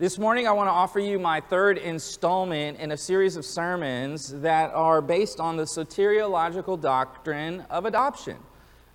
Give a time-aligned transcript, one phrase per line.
[0.00, 4.32] This morning, I want to offer you my third installment in a series of sermons
[4.40, 8.38] that are based on the soteriological doctrine of adoption.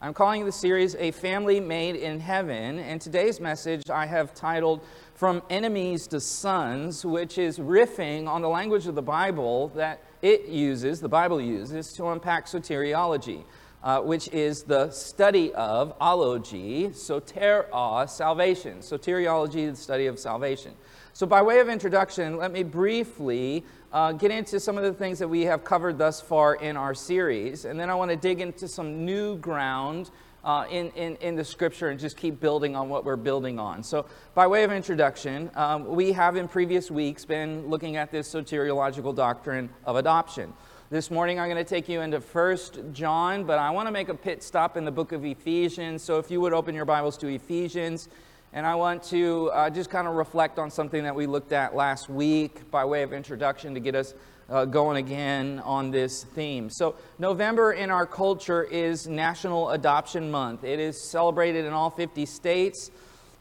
[0.01, 4.81] I'm calling the series A Family Made in Heaven, and today's message I have titled
[5.13, 10.47] From Enemies to Sons, which is riffing on the language of the Bible that it
[10.47, 13.43] uses, the Bible uses, to unpack soteriology
[13.85, 18.79] uh, which is the study of ology, sotera, salvation.
[18.79, 20.73] Soteriology, the study of salvation.
[21.13, 25.19] So, by way of introduction, let me briefly uh, get into some of the things
[25.19, 28.41] that we have covered thus far in our series, and then I want to dig
[28.41, 30.09] into some new ground.
[30.43, 33.81] Uh, in, in, in the scripture and just keep building on what we're building on.
[33.81, 38.31] So, by way of introduction, um, we have in previous weeks been looking at this
[38.31, 40.53] soteriological doctrine of adoption.
[40.91, 44.07] This morning I'm going to take you into First John, but I want to make
[44.09, 46.03] a pit stop in the book of Ephesians.
[46.03, 48.07] So if you would open your Bibles to Ephesians,
[48.53, 51.75] and I want to uh, just kind of reflect on something that we looked at
[51.75, 54.13] last week by way of introduction to get us
[54.47, 56.69] uh, going again on this theme.
[56.69, 60.63] So, November in our culture is National Adoption Month.
[60.63, 62.91] It is celebrated in all 50 states,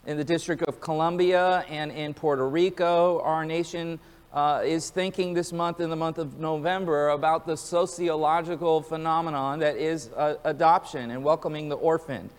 [0.07, 3.21] in the District of Columbia, and in Puerto Rico.
[3.21, 3.99] Our nation
[4.35, 9.77] uh, is thinking this month, in the month of November, about the sociological phenomenon that
[9.77, 12.29] is uh, adoption and welcoming the orphaned.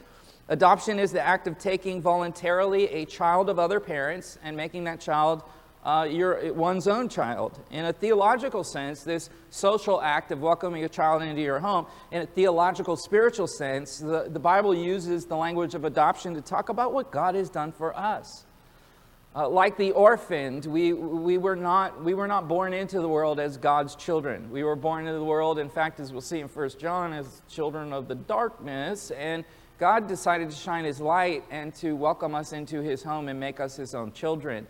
[0.49, 5.01] Adoption is the act of taking voluntarily a child of other parents and making that
[5.01, 5.43] child
[5.85, 7.59] uh, your, one's own child.
[7.71, 12.23] In a theological sense, this social act of welcoming a child into your home, in
[12.23, 16.93] a theological, spiritual sense, the, the Bible uses the language of adoption to talk about
[16.93, 18.45] what God has done for us.
[19.37, 23.39] Uh, like the orphaned, we, we, were not, we were not born into the world
[23.39, 24.51] as God's children.
[24.51, 27.43] We were born into the world, in fact, as we'll see in 1 John, as
[27.47, 29.11] children of the darkness.
[29.11, 29.45] And
[29.79, 33.61] God decided to shine his light and to welcome us into his home and make
[33.61, 34.67] us his own children.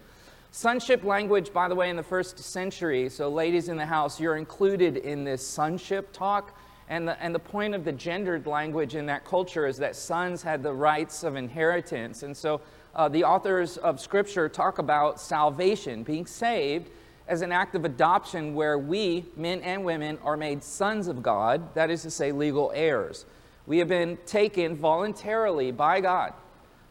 [0.51, 4.37] Sonship language, by the way, in the first century, so ladies in the house, you're
[4.37, 6.59] included in this sonship talk.
[6.89, 10.43] And the, and the point of the gendered language in that culture is that sons
[10.43, 12.23] had the rights of inheritance.
[12.23, 12.61] And so
[12.97, 16.91] uh, the authors of Scripture talk about salvation, being saved,
[17.29, 21.75] as an act of adoption where we, men and women, are made sons of God,
[21.75, 23.27] that is to say, legal heirs.
[23.67, 26.33] We have been taken voluntarily by God.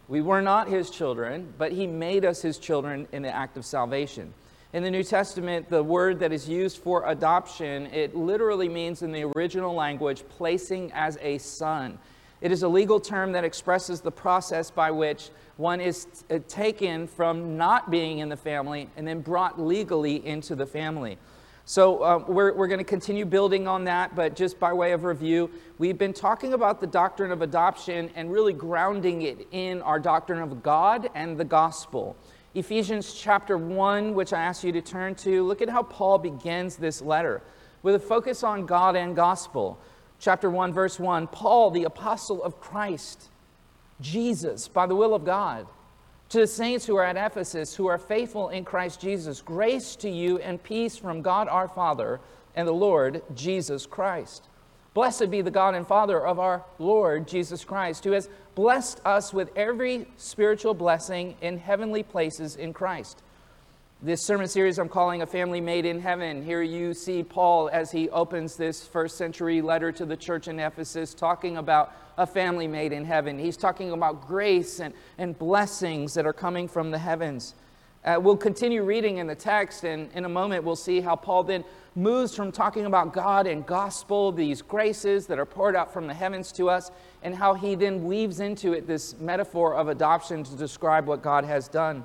[0.08, 3.66] We were not His children, but He made us His children in the act of
[3.66, 4.34] salvation.
[4.74, 9.12] In the New Testament, the word that is used for adoption, it literally means in
[9.12, 11.98] the original language, placing as a son.
[12.46, 17.08] It is a legal term that expresses the process by which one is uh, taken
[17.08, 21.18] from not being in the family and then brought legally into the family.
[21.66, 25.06] So uh, we're, we're going to continue building on that, but just by way of
[25.06, 30.00] review, we've been talking about the doctrine of adoption and really grounding it in our
[30.00, 32.16] doctrine of God and the gospel.
[32.54, 36.76] Ephesians chapter 1, which I ask you to turn to, look at how Paul begins
[36.76, 37.42] this letter
[37.82, 39.80] with a focus on God and gospel.
[40.20, 43.30] Chapter 1, verse 1 Paul, the apostle of Christ
[44.02, 45.68] Jesus by the will of God.
[46.30, 50.10] To the saints who are at Ephesus, who are faithful in Christ Jesus, grace to
[50.10, 52.20] you and peace from God our Father
[52.56, 54.50] and the Lord Jesus Christ.
[54.96, 59.34] Blessed be the God and Father of our Lord Jesus Christ, who has blessed us
[59.34, 63.22] with every spiritual blessing in heavenly places in Christ
[64.02, 66.44] this sermon series I'm calling A Family Made in Heaven.
[66.44, 70.60] Here you see Paul as he opens this first century letter to the church in
[70.60, 73.40] Ephesus, talking about a family made in heaven.
[73.40, 77.56] He's talking about grace and, and blessings that are coming from the heavens.
[78.04, 81.44] Uh, we'll continue reading in the text, and in a moment we'll see how Paul
[81.44, 81.64] then
[81.96, 86.14] moves from talking about God and gospel, these graces that are poured out from the
[86.14, 86.92] heavens to us,
[87.24, 91.46] and how he then weaves into it this metaphor of adoption to describe what God
[91.46, 92.04] has done.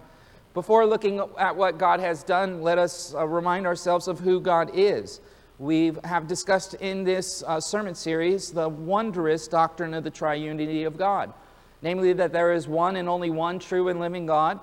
[0.53, 4.73] Before looking at what God has done, let us uh, remind ourselves of who God
[4.75, 5.21] is.
[5.61, 10.97] We have discussed in this uh, sermon series the wondrous doctrine of the triunity of
[10.97, 11.33] God,
[11.83, 14.59] namely that there is one and only one true and living God,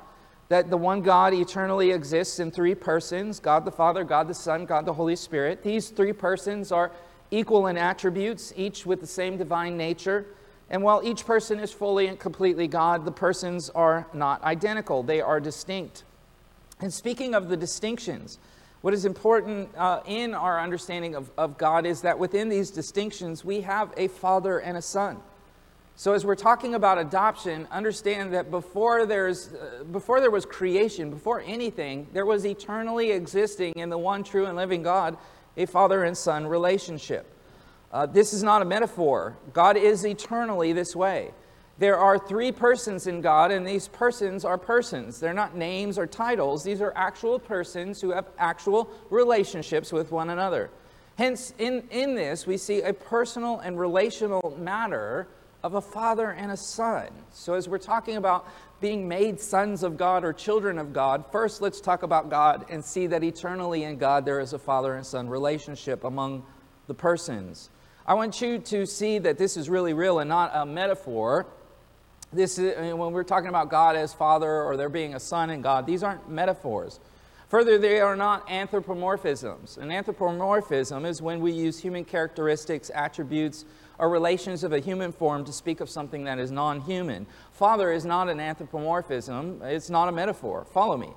[0.49, 4.65] that the one God eternally exists in three persons God the Father, God the Son,
[4.65, 5.63] God the Holy Spirit.
[5.63, 6.91] These three persons are
[7.31, 10.25] equal in attributes, each with the same divine nature.
[10.69, 15.21] And while each person is fully and completely God, the persons are not identical, they
[15.21, 16.03] are distinct.
[16.79, 18.37] And speaking of the distinctions,
[18.81, 23.43] what is important uh, in our understanding of, of God is that within these distinctions,
[23.43, 25.17] we have a father and a son.
[25.95, 31.09] So, as we're talking about adoption, understand that before, there's, uh, before there was creation,
[31.09, 35.17] before anything, there was eternally existing in the one true and living God
[35.57, 37.25] a father and son relationship.
[37.91, 39.37] Uh, this is not a metaphor.
[39.53, 41.31] God is eternally this way.
[41.79, 45.19] There are three persons in God, and these persons are persons.
[45.19, 46.63] They're not names or titles.
[46.63, 50.71] These are actual persons who have actual relationships with one another.
[51.17, 55.27] Hence, in, in this, we see a personal and relational matter
[55.63, 57.09] of a father and a son.
[57.31, 58.47] So, as we're talking about
[58.79, 62.83] being made sons of God or children of God, first let's talk about God and
[62.83, 66.43] see that eternally in God there is a father and son relationship among
[66.87, 67.69] the persons.
[68.07, 71.45] I want you to see that this is really real and not a metaphor.
[72.31, 75.61] This is, when we're talking about God as Father or there being a Son in
[75.61, 77.01] God, these aren't metaphors.
[77.49, 79.77] Further, they are not anthropomorphisms.
[79.77, 83.65] An anthropomorphism is when we use human characteristics, attributes,
[83.99, 87.27] or relations of a human form to speak of something that is non human.
[87.51, 90.65] Father is not an anthropomorphism, it's not a metaphor.
[90.71, 91.09] Follow me.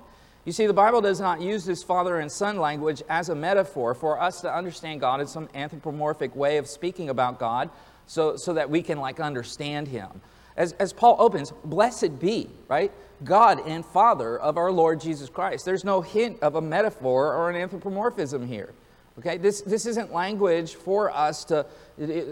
[0.43, 3.93] You see, the Bible does not use this father and son language as a metaphor
[3.93, 7.69] for us to understand God in some anthropomorphic way of speaking about God
[8.07, 10.09] so, so that we can like understand him.
[10.57, 12.91] As, as Paul opens, blessed be, right?
[13.23, 15.63] God and Father of our Lord Jesus Christ.
[15.63, 18.73] There's no hint of a metaphor or an anthropomorphism here.
[19.19, 21.65] Okay, this, this isn't language for us to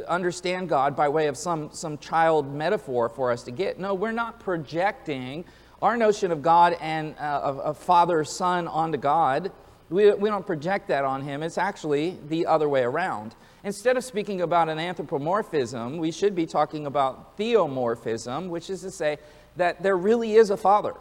[0.08, 3.80] understand God by way of some, some child metaphor for us to get.
[3.80, 5.46] No, we're not projecting
[5.82, 9.52] our notion of God and uh, of, of father son onto God.
[9.90, 11.42] We, we don't project that on him.
[11.42, 13.36] It's actually the other way around.
[13.64, 18.92] Instead of speaking about an anthropomorphism, we should be talking about theomorphism, which is to
[18.92, 19.18] say
[19.56, 20.94] that there really is a father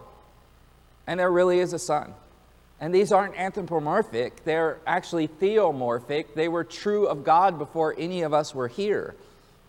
[1.07, 2.15] and there really is a son.
[2.81, 6.35] And these aren't anthropomorphic, they're actually theomorphic.
[6.35, 9.17] They were true of God before any of us were here.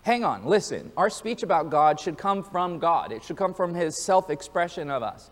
[0.02, 0.92] Hang on, listen.
[0.96, 4.90] Our speech about God should come from God, it should come from His self expression
[4.90, 5.30] of us.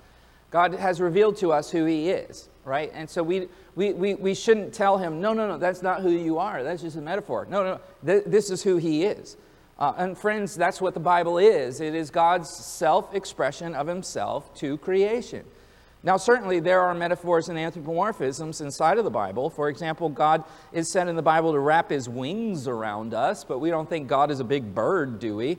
[0.50, 2.90] God has revealed to us who He is, right?
[2.94, 6.10] And so we, we, we, we shouldn't tell Him, no, no, no, that's not who
[6.10, 6.62] you are.
[6.62, 7.46] That's just a metaphor.
[7.50, 9.36] No, no, th- this is who He is.
[9.78, 14.54] Uh, and friends, that's what the Bible is it is God's self expression of Himself
[14.56, 15.44] to creation.
[16.04, 19.50] Now, certainly, there are metaphors and anthropomorphisms inside of the Bible.
[19.50, 23.58] For example, God is said in the Bible to wrap his wings around us, but
[23.58, 25.58] we don't think God is a big bird, do we?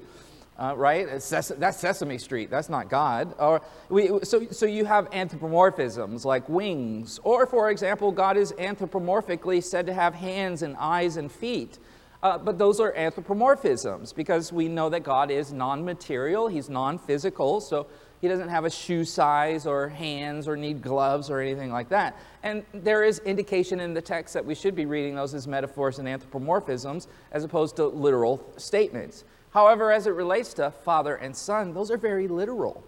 [0.57, 1.21] Uh, right?
[1.21, 2.50] Ses- that's Sesame Street.
[2.50, 3.33] That's not God.
[3.38, 7.19] Or we, so, so you have anthropomorphisms like wings.
[7.24, 11.80] Or, for example, God is anthropomorphically said to have hands and eyes and feet.
[12.21, 16.97] Uh, but those are anthropomorphisms because we know that God is non material, He's non
[16.97, 17.62] physical.
[17.62, 17.88] So
[18.21, 22.18] he doesn't have a shoe size or hands or need gloves or anything like that.
[22.44, 26.00] And there is indication in the text that we should be reading those as metaphors
[26.00, 29.24] and anthropomorphisms as opposed to literal statements.
[29.51, 32.83] However, as it relates to father and son, those are very literal.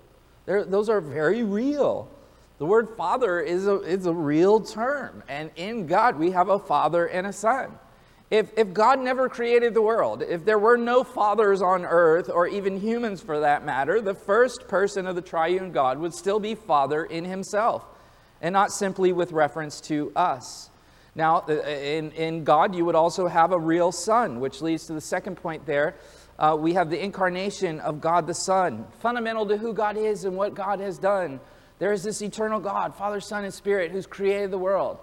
[0.45, 2.09] They're, those are very real.
[2.57, 5.23] The word father is a, is a real term.
[5.27, 7.71] And in God, we have a father and a son.
[8.31, 12.47] If, if God never created the world, if there were no fathers on earth, or
[12.47, 16.55] even humans for that matter, the first person of the triune God would still be
[16.55, 17.85] Father in himself,
[18.41, 20.69] and not simply with reference to us.
[21.13, 24.93] Now, uh, in, in God, you would also have a real Son, which leads to
[24.93, 25.95] the second point there.
[26.39, 30.37] Uh, we have the incarnation of God the Son, fundamental to who God is and
[30.37, 31.41] what God has done.
[31.79, 34.99] There is this eternal God, Father, Son, and Spirit, who's created the world.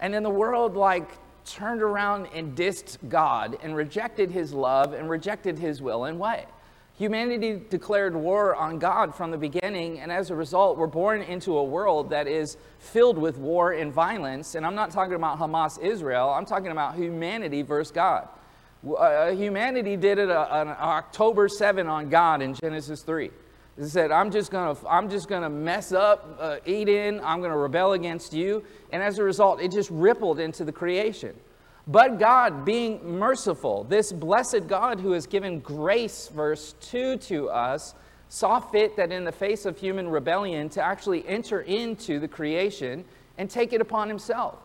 [0.00, 1.08] And in the world, like
[1.44, 6.46] turned around and dissed God and rejected his love and rejected his will and way.
[6.98, 11.56] Humanity declared war on God from the beginning, and as a result, we're born into
[11.56, 14.54] a world that is filled with war and violence.
[14.54, 18.28] And I'm not talking about Hamas Israel, I'm talking about humanity versus God.
[18.86, 23.30] Uh, humanity did it uh, on October 7 on God in Genesis 3.
[23.78, 27.20] He said, I'm just going to I'm just going to mess up uh, Eden.
[27.24, 28.64] I'm going to rebel against you.
[28.92, 31.34] And as a result, it just rippled into the creation.
[31.86, 37.94] But God, being merciful, this blessed God who has given grace, verse 2 to us,
[38.28, 43.04] saw fit that in the face of human rebellion to actually enter into the creation
[43.36, 44.58] and take it upon himself.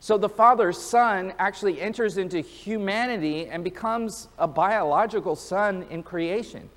[0.00, 6.68] So the Father's Son actually enters into humanity and becomes a biological son in creation.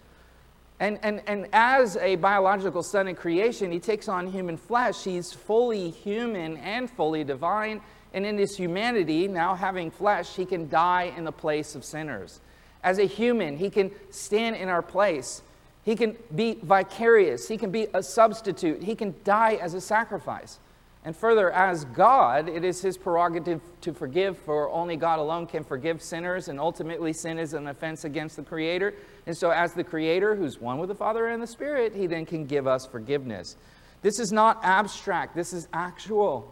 [0.79, 5.03] And, and, and as a biological son in creation, he takes on human flesh.
[5.03, 7.82] He's fully human and fully divine.
[8.13, 12.41] And in his humanity, now having flesh, he can die in the place of sinners.
[12.84, 15.41] As a human, he can stand in our place.
[15.84, 17.48] He can be vicarious.
[17.48, 18.84] He can be a substitute.
[18.84, 20.60] He can die as a sacrifice.
[21.05, 25.63] And further, as God, it is his prerogative to forgive, for only God alone can
[25.63, 28.96] forgive sinners, and ultimately sin is an offense against the Creator.
[29.27, 32.25] And so, as the Creator, who's one with the Father and the Spirit, he then
[32.25, 33.55] can give us forgiveness.
[34.01, 36.51] This is not abstract, this is actual.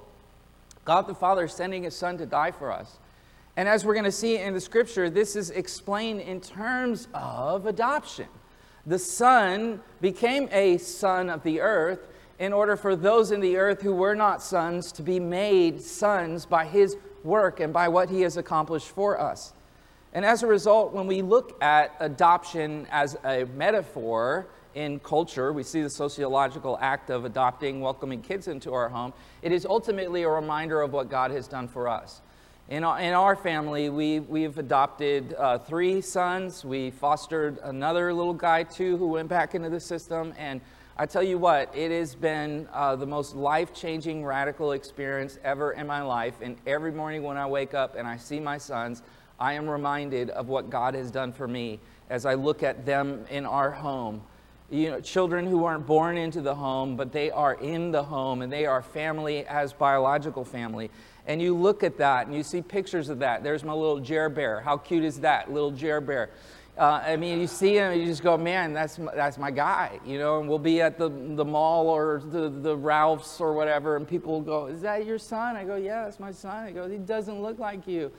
[0.85, 2.97] God the Father sending his Son to die for us.
[3.55, 7.67] And as we're going to see in the scripture, this is explained in terms of
[7.67, 8.27] adoption.
[8.85, 11.99] The Son became a son of the earth
[12.39, 16.45] in order for those in the earth who were not sons to be made sons
[16.45, 19.53] by his work and by what he has accomplished for us.
[20.13, 25.63] And as a result, when we look at adoption as a metaphor in culture, we
[25.63, 29.13] see the sociological act of adopting, welcoming kids into our home.
[29.41, 32.21] It is ultimately a reminder of what God has done for us.
[32.69, 36.63] In our, in our family, we, we've adopted uh, three sons.
[36.63, 40.33] We fostered another little guy, too, who went back into the system.
[40.37, 40.61] And
[40.95, 45.73] I tell you what, it has been uh, the most life changing, radical experience ever
[45.73, 46.35] in my life.
[46.41, 49.01] And every morning when I wake up and I see my sons,
[49.39, 53.25] I am reminded of what God has done for me as I look at them
[53.29, 54.21] in our home.
[54.69, 58.41] You know, children who aren't born into the home, but they are in the home
[58.41, 60.89] and they are family as biological family.
[61.27, 63.43] And you look at that and you see pictures of that.
[63.43, 64.61] There's my little Jer Bear.
[64.61, 66.29] How cute is that, little Jer Bear?
[66.75, 69.99] Uh, I mean, you see him, you just go, man, that's my, that's my guy,
[70.03, 70.39] you know.
[70.39, 74.33] And we'll be at the, the mall or the, the Ralphs or whatever, and people
[74.33, 75.55] will go, is that your son?
[75.55, 76.65] I go, yeah, that's my son.
[76.67, 78.11] He goes, he doesn't look like you.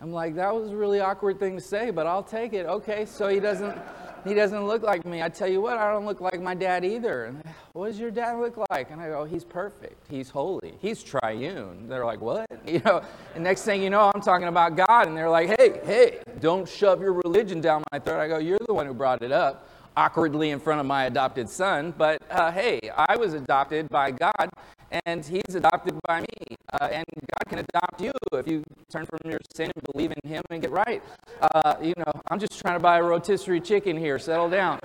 [0.00, 2.66] I'm like, that was a really awkward thing to say, but I'll take it.
[2.66, 3.76] Okay, so he doesn't
[4.24, 5.22] he doesn't look like me.
[5.22, 7.26] I tell you what, I don't look like my dad either.
[7.26, 8.90] And what does your dad look like?
[8.90, 10.06] And I go, he's perfect.
[10.10, 10.74] He's holy.
[10.80, 11.88] He's triune.
[11.88, 12.46] They're like, what?
[12.68, 13.00] You know,
[13.34, 15.06] and next thing you know, I'm talking about God.
[15.06, 18.20] And they're like, hey, hey, don't shove your religion down my throat.
[18.20, 21.48] I go, you're the one who brought it up awkwardly in front of my adopted
[21.48, 21.94] son.
[21.96, 24.50] But uh, hey, I was adopted by God,
[24.90, 26.56] and he's adopted by me.
[26.72, 30.28] Uh, and God can adopt you if you turn from your sin and believe in
[30.28, 31.02] him and get right.
[31.40, 34.18] Uh, you know, I'm just trying to buy a rotisserie chicken here.
[34.18, 34.80] Settle down.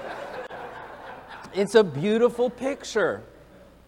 [1.54, 3.24] it's a beautiful picture.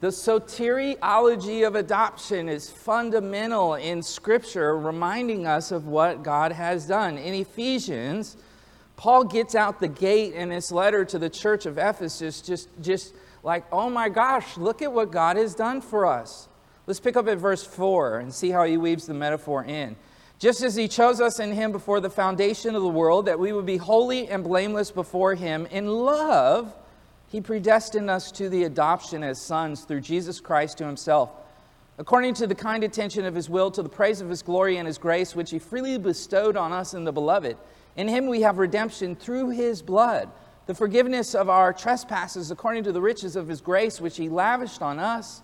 [0.02, 7.18] The soteriology of adoption is fundamental in Scripture, reminding us of what God has done.
[7.18, 8.36] In Ephesians,
[8.98, 13.14] Paul gets out the gate in his letter to the church of Ephesus, just, just
[13.46, 16.50] like, oh my gosh, look at what God has done for us.
[16.88, 19.96] Let's pick up at verse 4 and see how he weaves the metaphor in.
[20.40, 23.54] Just as he chose us in him before the foundation of the world, that we
[23.54, 26.76] would be holy and blameless before him, in love,
[27.28, 31.30] he predestined us to the adoption as sons through Jesus Christ to himself,
[32.00, 34.88] according to the kind attention of his will, to the praise of his glory and
[34.88, 37.58] his grace, which he freely bestowed on us in the beloved.
[37.96, 40.32] In him we have redemption through his blood
[40.66, 44.82] the forgiveness of our trespasses according to the riches of his grace, which he lavished
[44.82, 45.42] on us.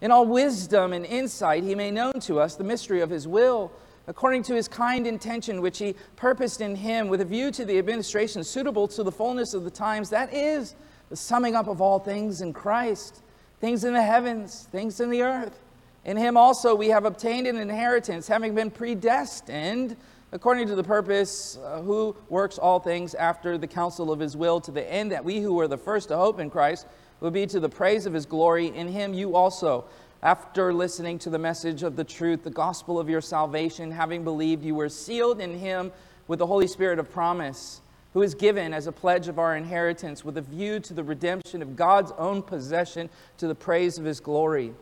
[0.00, 3.70] In all wisdom and insight, he made known to us the mystery of his will,
[4.06, 7.78] according to his kind intention, which he purposed in him, with a view to the
[7.78, 10.10] administration suitable to the fullness of the times.
[10.10, 10.74] That is
[11.08, 13.22] the summing up of all things in Christ,
[13.60, 15.60] things in the heavens, things in the earth.
[16.04, 19.96] In him also we have obtained an inheritance, having been predestined
[20.34, 24.60] according to the purpose, uh, who works all things after the counsel of his will,
[24.60, 26.88] to the end that we who were the first to hope in Christ
[27.20, 28.66] will be to the praise of his glory.
[28.76, 29.84] In him you also,
[30.24, 34.64] after listening to the message of the truth, the gospel of your salvation, having believed,
[34.64, 35.92] you were sealed in him
[36.26, 37.80] with the Holy Spirit of promise,
[38.12, 41.62] who is given as a pledge of our inheritance with a view to the redemption
[41.62, 44.74] of God's own possession to the praise of his glory.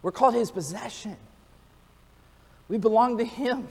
[0.00, 1.18] We're called his possession.
[2.68, 3.68] We belong to him.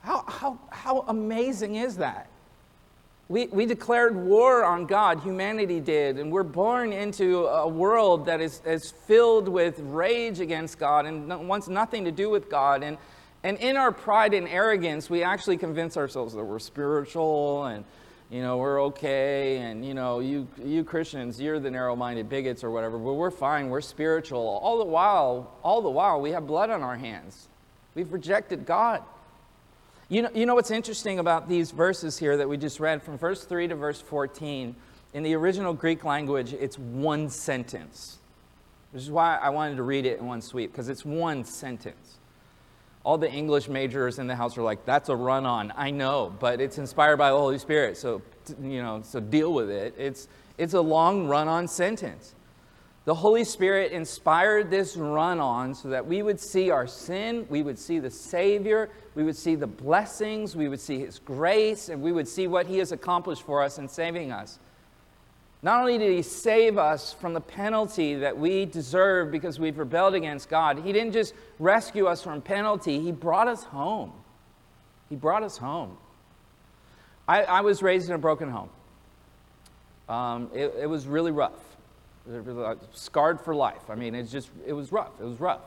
[0.00, 2.28] How, how, how amazing is that?
[3.28, 8.40] We, we declared war on God, humanity did, and we're born into a world that
[8.40, 12.82] is, is filled with rage against God and wants nothing to do with God.
[12.82, 12.96] And,
[13.42, 17.84] and in our pride and arrogance, we actually convince ourselves that we're spiritual and,
[18.30, 19.58] you know, we're okay.
[19.58, 23.30] And, you know, you, you Christians, you're the narrow minded bigots or whatever, but we're
[23.30, 23.68] fine.
[23.68, 24.40] We're spiritual.
[24.40, 27.48] All the while, all the while, we have blood on our hands.
[27.94, 29.02] We've rejected God.
[30.10, 33.18] You know, you know what's interesting about these verses here that we just read from
[33.18, 34.74] verse 3 to verse 14?
[35.12, 38.16] In the original Greek language, it's one sentence.
[38.92, 42.16] Which is why I wanted to read it in one sweep, because it's one sentence.
[43.04, 45.74] All the English majors in the house are like, that's a run on.
[45.76, 48.22] I know, but it's inspired by the Holy Spirit, so,
[48.62, 49.94] you know, so deal with it.
[49.98, 52.34] It's, it's a long run on sentence.
[53.08, 57.62] The Holy Spirit inspired this run on so that we would see our sin, we
[57.62, 62.02] would see the Savior, we would see the blessings, we would see His grace, and
[62.02, 64.58] we would see what He has accomplished for us in saving us.
[65.62, 70.12] Not only did He save us from the penalty that we deserve because we've rebelled
[70.12, 74.12] against God, He didn't just rescue us from penalty, He brought us home.
[75.08, 75.96] He brought us home.
[77.26, 78.68] I, I was raised in a broken home.
[80.10, 81.67] Um, it, it was really rough
[82.92, 83.88] scarred for life.
[83.88, 85.12] I mean, it's just, it was rough.
[85.20, 85.60] It was rough.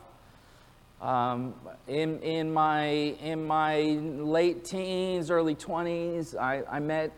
[1.01, 1.55] Um,
[1.87, 7.11] in, in, my, in my late teens, early 20s, I, I met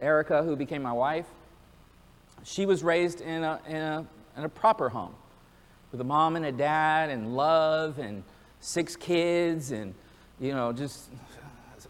[0.00, 1.26] Erica, who became my wife.
[2.44, 5.14] she was raised in a, in, a, in a proper home
[5.92, 8.22] with a mom and a dad and love and
[8.60, 9.94] six kids and,
[10.40, 11.10] you know, just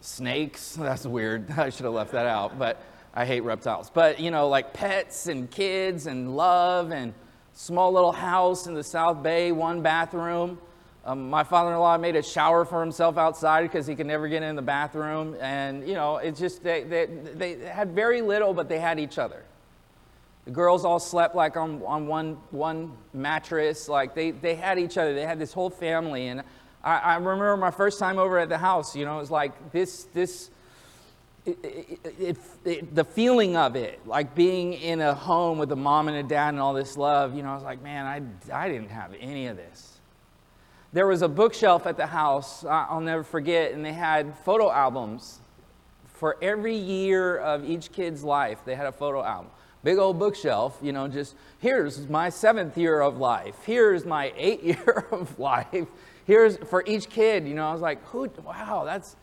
[0.00, 0.72] snakes.
[0.78, 1.50] That's weird.
[1.56, 2.82] I should have left that out, but
[3.16, 3.90] I hate reptiles.
[3.92, 7.14] But, you know, like pets and kids and love and
[7.54, 10.58] small little house in the South Bay, one bathroom.
[11.06, 14.54] Um, my father-in-law made a shower for himself outside because he could never get in
[14.54, 15.34] the bathroom.
[15.40, 19.16] And, you know, it's just, they, they, they had very little, but they had each
[19.16, 19.42] other.
[20.44, 23.88] The girls all slept like on, on one, one mattress.
[23.88, 25.14] Like they, they had each other.
[25.14, 26.26] They had this whole family.
[26.26, 26.42] And
[26.84, 29.72] I, I remember my first time over at the house, you know, it was like
[29.72, 30.50] this, this,
[31.46, 36.08] it, it, it, the feeling of it, like being in a home with a mom
[36.08, 38.68] and a dad and all this love, you know, I was like, man, I, I
[38.68, 39.96] didn't have any of this
[40.96, 45.40] there was a bookshelf at the house, I'll never forget, and they had photo albums
[46.06, 48.60] for every year of each kid's life.
[48.64, 49.50] They had a photo album.
[49.84, 54.64] Big old bookshelf, you know, just here's my seventh year of life, here's my eighth
[54.86, 55.86] year of life,
[56.24, 57.68] here's for each kid, you know.
[57.68, 59.16] I was like, who, wow, that's.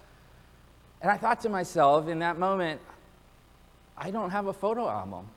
[1.04, 2.80] And I thought to myself in that moment,
[3.98, 5.28] I don't have a photo album.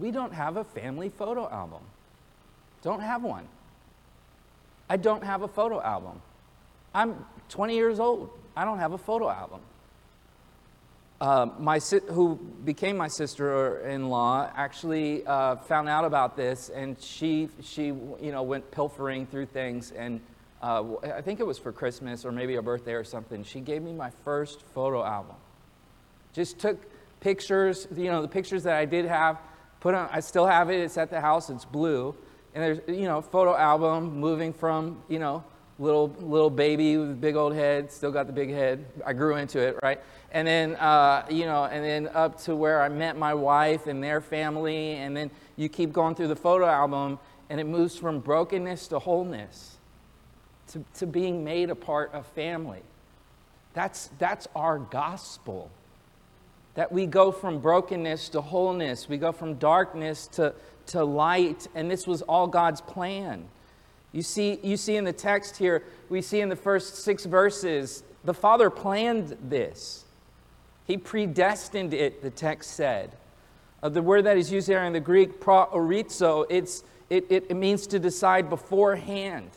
[0.00, 1.82] We don't have a family photo album.
[2.82, 3.46] Don't have one.
[4.88, 6.20] I don't have a photo album.
[6.94, 8.30] I'm 20 years old.
[8.56, 9.60] I don't have a photo album.
[11.20, 17.48] Uh, my si- who became my sister-in-law actually uh, found out about this, and she
[17.62, 20.20] she you know went pilfering through things, and
[20.66, 20.84] uh,
[21.16, 23.44] I think it was for Christmas or maybe a birthday or something.
[23.44, 25.36] She gave me my first photo album.
[26.32, 26.78] Just took
[27.20, 29.38] pictures, you know, the pictures that I did have.
[29.80, 30.08] Put on.
[30.12, 30.80] I still have it.
[30.80, 31.50] It's at the house.
[31.50, 32.14] It's blue
[32.56, 35.44] and there's, you know, photo album moving from, you know,
[35.78, 38.82] little little baby with big old head, still got the big head.
[39.04, 40.00] I grew into it, right?
[40.32, 44.02] And then, uh, you know, and then up to where I met my wife and
[44.02, 47.18] their family, and then you keep going through the photo album,
[47.50, 49.75] and it moves from brokenness to wholeness,
[50.72, 52.82] to, to being made a part of family.
[53.74, 55.70] That's, that's our gospel.
[56.74, 60.54] That we go from brokenness to wholeness, we go from darkness to,
[60.88, 63.44] to light, and this was all God's plan.
[64.12, 68.02] You see, you see in the text here, we see in the first six verses,
[68.24, 70.04] the Father planned this.
[70.86, 73.10] He predestined it, the text said.
[73.82, 77.54] Uh, the word that is used there in the Greek, proorizo, it's, it, it, it
[77.54, 79.50] means to decide beforehand.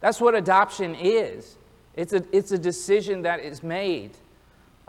[0.00, 1.56] That's what adoption is.
[1.94, 4.12] It's a, it's a decision that is made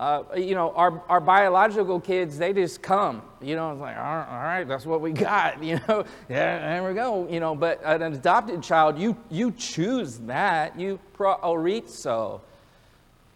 [0.01, 3.21] uh, you know, our, our biological kids, they just come.
[3.39, 5.61] You know, it's like, all right, that's what we got.
[5.71, 7.27] You know, yeah, there we go.
[7.29, 10.77] You know, but an adopted child, you, you choose that.
[10.79, 12.41] You proorizo.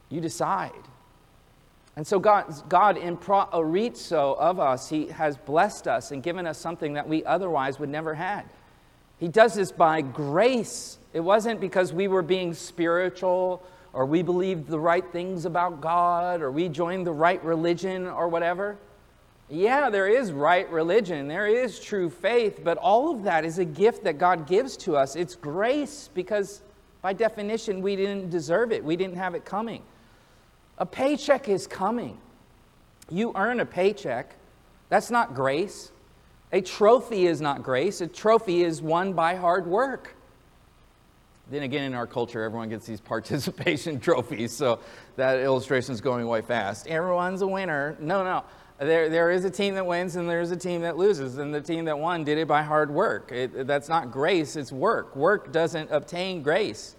[0.10, 0.72] You decide.
[1.96, 6.58] And so God, God in proorizo of us, He has blessed us and given us
[6.58, 8.44] something that we otherwise would never had.
[9.20, 10.98] He does this by grace.
[11.14, 13.64] It wasn't because we were being spiritual
[13.96, 18.28] or we believed the right things about God, or we joined the right religion, or
[18.28, 18.78] whatever.
[19.50, 23.64] Yeah, there is right religion, there is true faith, but all of that is a
[23.64, 25.16] gift that God gives to us.
[25.16, 26.62] It's grace because,
[27.02, 29.82] by definition, we didn't deserve it, we didn't have it coming.
[30.78, 32.18] A paycheck is coming.
[33.10, 34.36] You earn a paycheck.
[34.90, 35.92] That's not grace.
[36.56, 38.00] A trophy is not grace.
[38.00, 40.16] A trophy is won by hard work.
[41.52, 44.80] Then again, in our culture, everyone gets these participation trophies, so
[45.18, 46.88] that illustration is going way fast.
[46.88, 47.98] Everyone's a winner.
[48.00, 48.46] No, no.
[48.80, 51.60] There, there is a team that wins and there's a team that loses, and the
[51.60, 53.34] team that won did it by hard work.
[53.34, 55.14] It, that's not grace, it's work.
[55.14, 56.96] Work doesn't obtain grace.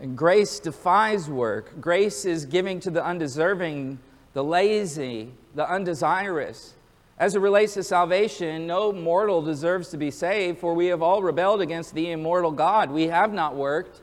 [0.00, 1.80] And grace defies work.
[1.80, 4.00] Grace is giving to the undeserving,
[4.32, 6.74] the lazy, the undesirous.
[7.18, 11.22] As it relates to salvation, no mortal deserves to be saved, for we have all
[11.22, 12.90] rebelled against the immortal God.
[12.90, 14.00] We have not worked.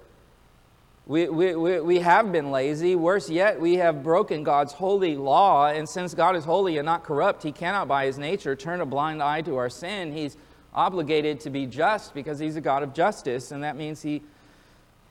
[1.07, 2.95] We, we, we, we have been lazy.
[2.95, 5.67] Worse yet, we have broken God's holy law.
[5.67, 8.85] And since God is holy and not corrupt, he cannot by his nature turn a
[8.85, 10.13] blind eye to our sin.
[10.13, 10.37] He's
[10.71, 13.51] obligated to be just because he's a God of justice.
[13.51, 14.21] And that means he,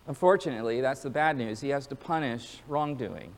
[0.06, 3.32] unfortunately, that's the bad news, he has to punish wrongdoing.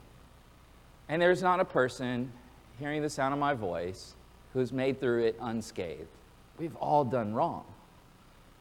[1.09, 2.31] And there's not a person
[2.79, 4.15] hearing the sound of my voice
[4.53, 6.09] who's made through it unscathed.
[6.59, 7.65] We've all done wrong.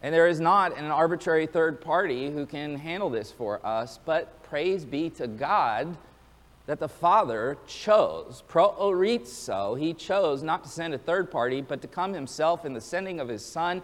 [0.02, 4.42] And there is not an arbitrary third party who can handle this for us, but
[4.44, 5.98] praise be to God
[6.68, 11.82] that the Father chose, pro proorizo, he chose not to send a third party, but
[11.82, 13.82] to come himself in the sending of his Son,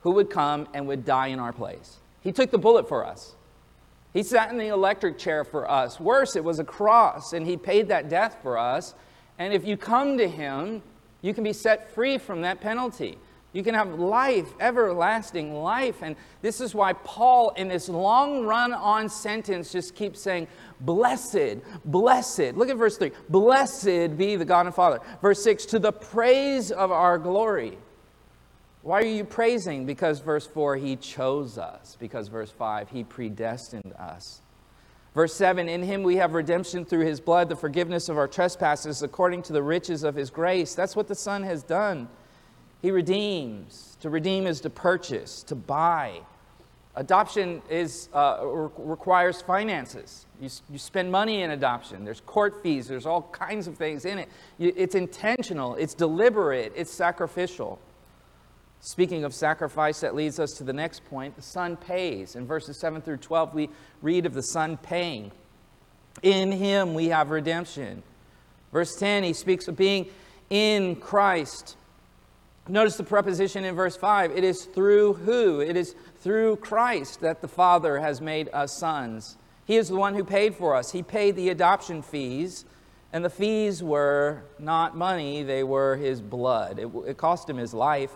[0.00, 1.98] who would come and would die in our place.
[2.22, 3.34] He took the bullet for us.
[4.12, 6.00] He sat in the electric chair for us.
[6.00, 8.94] Worse, it was a cross, and he paid that death for us.
[9.38, 10.82] And if you come to him,
[11.22, 13.16] you can be set free from that penalty.
[13.52, 16.02] You can have life, everlasting life.
[16.02, 20.48] And this is why Paul, in this long run on sentence, just keeps saying,
[20.80, 22.54] Blessed, blessed.
[22.54, 23.12] Look at verse 3.
[23.28, 25.00] Blessed be the God and Father.
[25.20, 27.78] Verse 6, to the praise of our glory.
[28.82, 29.86] Why are you praising?
[29.86, 31.96] Because verse 4, he chose us.
[32.00, 34.41] Because verse 5, he predestined us.
[35.14, 39.02] Verse 7 In him we have redemption through his blood, the forgiveness of our trespasses
[39.02, 40.74] according to the riches of his grace.
[40.74, 42.08] That's what the Son has done.
[42.80, 43.96] He redeems.
[44.00, 46.20] To redeem is to purchase, to buy.
[46.96, 50.26] Adoption is, uh, re- requires finances.
[50.40, 52.04] You, you spend money in adoption.
[52.04, 54.28] There's court fees, there's all kinds of things in it.
[54.58, 57.78] It's intentional, it's deliberate, it's sacrificial.
[58.84, 61.36] Speaking of sacrifice, that leads us to the next point.
[61.36, 62.34] The Son pays.
[62.34, 63.70] In verses 7 through 12, we
[64.02, 65.30] read of the Son paying.
[66.22, 68.02] In Him we have redemption.
[68.72, 70.08] Verse 10, he speaks of being
[70.50, 71.76] in Christ.
[72.66, 74.32] Notice the preposition in verse 5.
[74.32, 75.60] It is through who?
[75.60, 79.36] It is through Christ that the Father has made us sons.
[79.64, 80.90] He is the one who paid for us.
[80.90, 82.64] He paid the adoption fees,
[83.12, 86.80] and the fees were not money, they were His blood.
[86.80, 88.12] It, it cost Him His life.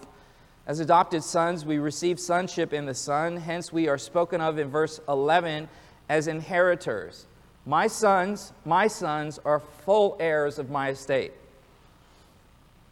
[0.67, 3.37] As adopted sons, we receive sonship in the Son.
[3.37, 5.69] Hence, we are spoken of in verse 11
[6.09, 7.27] as inheritors.
[7.65, 11.33] My sons, my sons are full heirs of my estate.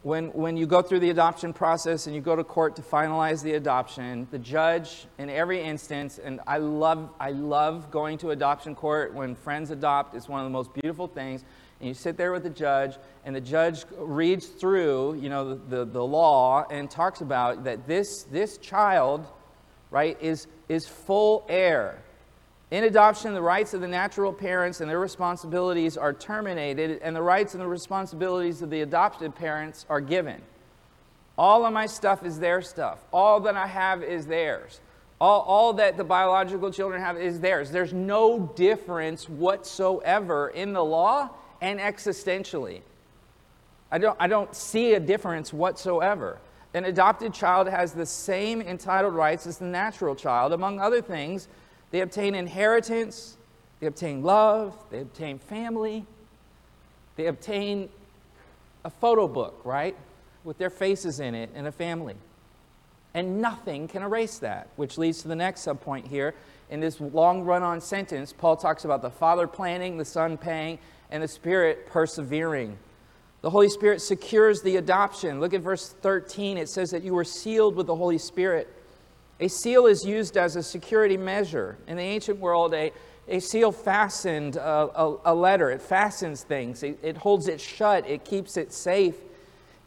[0.03, 3.43] When, when you go through the adoption process and you go to court to finalize
[3.43, 8.75] the adoption, the judge, in every instance, and I love, I love going to adoption
[8.75, 11.43] court when friends adopt, it's one of the most beautiful things
[11.85, 15.55] and you sit there with the judge, and the judge reads through, you know, the,
[15.77, 19.27] the, the, law and talks about that this, this child,
[19.91, 22.01] right, is, is full heir.
[22.71, 27.21] In adoption, the rights of the natural parents and their responsibilities are terminated, and the
[27.21, 30.41] rights and the responsibilities of the adopted parents are given.
[31.37, 32.97] All of my stuff is their stuff.
[33.13, 34.81] All that I have is theirs.
[35.21, 37.69] All, all that the biological children have is theirs.
[37.69, 41.29] There's no difference whatsoever in the law
[41.61, 42.81] and existentially.
[43.91, 46.39] I don't, I don't see a difference whatsoever.
[46.73, 50.51] An adopted child has the same entitled rights as the natural child.
[50.51, 51.47] Among other things,
[51.91, 53.37] they obtain inheritance,
[53.79, 56.05] they obtain love, they obtain family,
[57.15, 57.87] they obtain
[58.83, 59.95] a photo book, right?
[60.43, 62.15] With their faces in it and a family.
[63.13, 66.35] And nothing can erase that, which leads to the next subpoint here.
[66.69, 70.79] In this long run on sentence, Paul talks about the Father planning, the Son paying,
[71.11, 72.77] and the Spirit persevering.
[73.41, 75.39] The Holy Spirit secures the adoption.
[75.39, 76.57] Look at verse 13.
[76.57, 78.71] It says that you were sealed with the Holy Spirit.
[79.39, 81.77] A seal is used as a security measure.
[81.87, 82.91] In the ancient world, a,
[83.27, 88.07] a seal fastened a, a, a letter, it fastens things, it, it holds it shut,
[88.07, 89.15] it keeps it safe.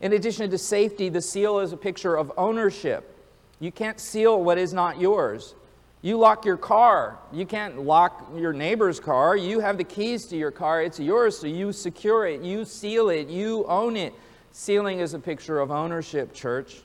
[0.01, 3.17] In addition to safety, the seal is a picture of ownership.
[3.59, 5.55] You can't seal what is not yours.
[6.01, 7.19] You lock your car.
[7.33, 9.37] You can't lock your neighbor's car.
[9.37, 10.83] You have the keys to your car.
[10.83, 12.43] It's yours, so you secure it.
[12.43, 13.29] You seal it.
[13.29, 14.15] You own it.
[14.53, 16.83] Sealing is a picture of ownership, church.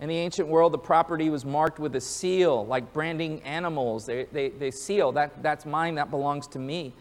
[0.00, 4.06] In the ancient world, the property was marked with a seal, like branding animals.
[4.06, 5.12] They, they, they seal.
[5.12, 5.94] That, that's mine.
[5.94, 6.92] That belongs to me.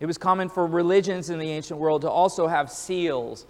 [0.00, 3.46] It was common for religions in the ancient world to also have seals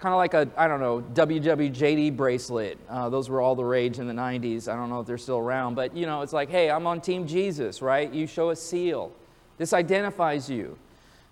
[0.00, 2.78] kind of like a, I don't know, WWJD bracelet.
[2.88, 4.66] Uh, those were all the rage in the 90s.
[4.66, 7.02] I don't know if they're still around, but you know, it's like, hey, I'm on
[7.02, 8.10] Team Jesus, right?
[8.10, 9.12] You show a seal.
[9.58, 10.78] This identifies you.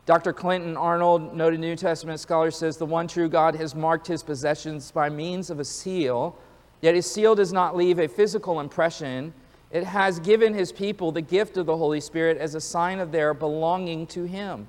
[0.05, 0.35] Dr.
[0.35, 4.91] Clinton Arnold, noted New Testament scholar, says the one true God has marked his possessions
[4.91, 6.37] by means of a seal,
[6.83, 9.33] yet his seal does not leave a physical impression.
[9.71, 13.13] It has given his people the gift of the Holy Spirit as a sign of
[13.13, 14.67] their belonging to him.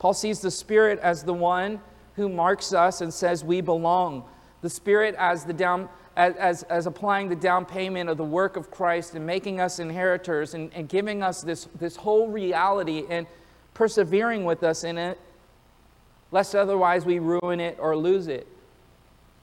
[0.00, 1.80] Paul sees the Spirit as the one
[2.18, 4.24] who marks us and says we belong.
[4.60, 8.70] The Spirit as, the down, as, as, applying the down payment of the work of
[8.70, 13.26] Christ and making us inheritors and, and giving us this, this whole reality and
[13.72, 15.18] persevering with us in it,
[16.32, 18.48] lest otherwise we ruin it or lose it.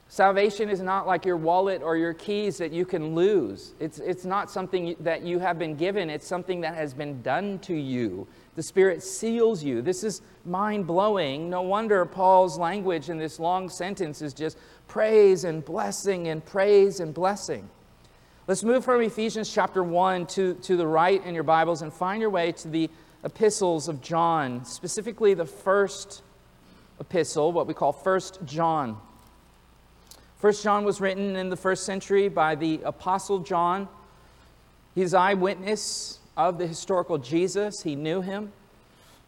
[0.08, 3.72] Salvation is not like your wallet or your keys that you can lose.
[3.80, 7.58] It's, it's not something that you have been given, it's something that has been done
[7.60, 8.28] to you.
[8.56, 9.82] The Spirit seals you.
[9.82, 11.50] This is mind blowing.
[11.50, 14.56] No wonder Paul's language in this long sentence is just
[14.88, 17.68] praise and blessing and praise and blessing.
[18.46, 22.20] Let's move from Ephesians chapter 1 to, to the right in your Bibles and find
[22.20, 22.88] your way to the
[23.24, 26.22] epistles of John, specifically the first
[26.98, 28.96] epistle, what we call First John.
[30.38, 33.86] First John was written in the first century by the Apostle John.
[34.94, 37.82] He's eyewitness of the historical Jesus.
[37.82, 38.52] He knew him.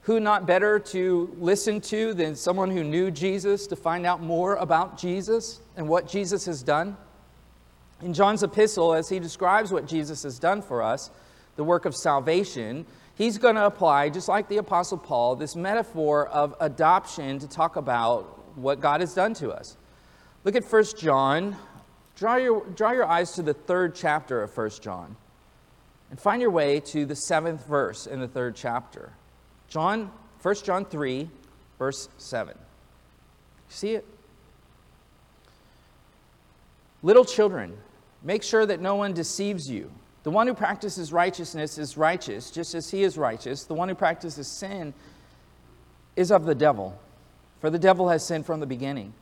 [0.02, 4.56] Who not better to listen to than someone who knew Jesus to find out more
[4.56, 6.96] about Jesus and what Jesus has done?
[8.00, 11.10] In John's epistle, as he describes what Jesus has done for us,
[11.56, 16.28] the work of salvation, he's going to apply, just like the Apostle Paul, this metaphor
[16.28, 19.76] of adoption to talk about what God has done to us.
[20.44, 21.56] Look at 1 John.
[22.16, 25.16] Draw your, draw your eyes to the third chapter of 1 John
[26.10, 29.12] and find your way to the seventh verse in the third chapter.
[29.68, 30.10] John,
[30.42, 31.28] 1 John 3,
[31.78, 32.56] verse 7.
[33.68, 34.06] See it?
[37.02, 37.76] Little children,
[38.22, 39.90] make sure that no one deceives you.
[40.24, 43.64] The one who practices righteousness is righteous, just as he is righteous.
[43.64, 44.92] The one who practices sin
[46.16, 46.98] is of the devil,
[47.60, 49.14] for the devil has sinned from the beginning.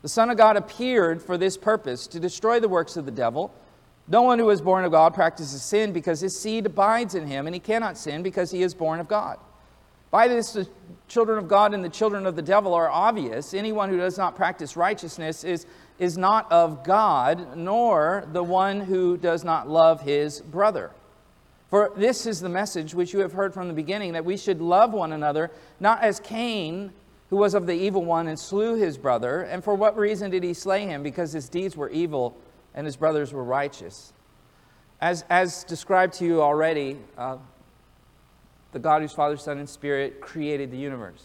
[0.00, 3.52] The Son of God appeared for this purpose, to destroy the works of the devil.
[4.10, 7.46] No one who is born of God practices sin because his seed abides in him,
[7.46, 9.38] and he cannot sin because he is born of God.
[10.10, 10.66] By this, the
[11.06, 13.52] children of God and the children of the devil are obvious.
[13.52, 15.66] Anyone who does not practice righteousness is,
[15.98, 20.90] is not of God, nor the one who does not love his brother.
[21.68, 24.62] For this is the message which you have heard from the beginning that we should
[24.62, 26.92] love one another, not as Cain,
[27.28, 29.42] who was of the evil one and slew his brother.
[29.42, 31.02] And for what reason did he slay him?
[31.02, 32.38] Because his deeds were evil
[32.78, 34.12] and his brothers were righteous.
[35.00, 37.36] As, as described to you already, uh,
[38.70, 41.24] the God whose Father, Son, and Spirit created the universe.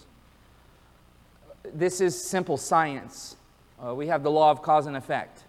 [1.71, 3.35] This is simple science.
[3.79, 5.43] Uh, we have the law of cause and effect.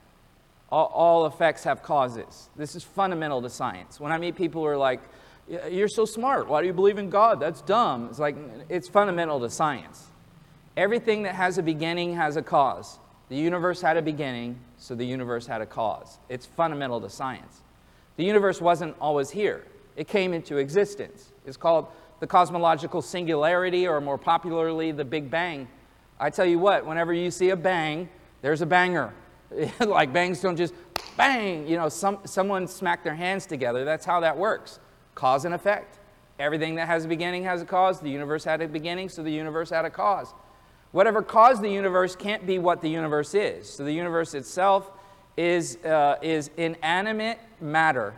[0.71, 2.51] All, all, effects have causes.
[2.55, 3.99] This is fundamental to science.
[3.99, 5.01] When I meet people who are like,
[5.71, 6.49] You're so smart.
[6.49, 7.41] Why do you believe in God?
[7.41, 8.09] That's dumb.
[8.11, 8.37] It's like,
[8.69, 10.09] it's fundamental to science.
[10.77, 12.99] Everything that has a beginning has a cause.
[13.31, 16.19] The universe had a beginning, so the universe had a cause.
[16.29, 17.63] It's fundamental to science.
[18.17, 19.65] The universe wasn't always here,
[19.97, 21.33] it came into existence.
[21.47, 21.87] It's called
[22.21, 25.69] the cosmological singularity, or more popularly, the Big Bang.
[26.21, 28.11] I tell you what, whenever you see a bang,
[28.43, 29.15] there's a banger.
[29.81, 30.75] like bangs don't just
[31.17, 33.87] bang, you know, some, someone smacked their hands together.
[33.87, 34.81] That's how that works
[35.15, 35.99] cause and effect.
[36.39, 38.01] Everything that has a beginning has a cause.
[38.01, 40.35] The universe had a beginning, so the universe had a cause.
[40.95, 43.69] Whatever caused the universe can't be what the universe is.
[43.69, 44.93] So the universe itself
[45.37, 48.15] is, uh, is inanimate matter.